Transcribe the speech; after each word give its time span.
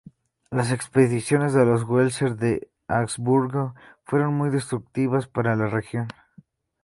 Las 0.49 0.71
expediciones 0.71 1.53
de 1.53 1.63
los 1.63 1.83
Welser 1.83 2.35
de 2.35 2.71
Augsburgo 2.87 3.75
fueron 4.03 4.33
muy 4.33 4.49
destructivas 4.49 5.27
para 5.27 5.55
la 5.55 5.67
región. 5.67 6.07